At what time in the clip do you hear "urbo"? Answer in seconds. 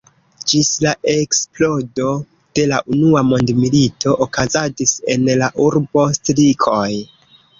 5.69-6.09